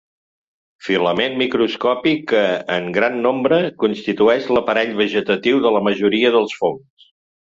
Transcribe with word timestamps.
Filament 0.85 1.35
microscòpic 1.41 2.23
que, 2.31 2.39
en 2.77 2.87
gran 2.95 3.19
nombre, 3.27 3.59
constitueix 3.85 4.49
l'aparell 4.57 4.97
vegetatiu 5.03 5.63
de 5.67 5.75
la 5.79 5.83
majoria 5.89 6.33
dels 6.37 6.57
fongs. 6.63 7.09